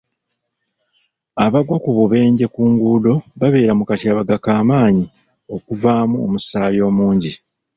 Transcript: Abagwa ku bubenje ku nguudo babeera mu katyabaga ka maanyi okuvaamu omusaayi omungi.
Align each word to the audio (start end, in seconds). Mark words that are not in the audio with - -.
Abagwa 1.45 1.75
ku 1.83 1.89
bubenje 1.97 2.45
ku 2.53 2.61
nguudo 2.71 3.13
babeera 3.39 3.73
mu 3.79 3.83
katyabaga 3.89 4.35
ka 4.45 4.53
maanyi 4.69 5.05
okuvaamu 5.55 6.15
omusaayi 6.25 6.79
omungi. 6.89 7.31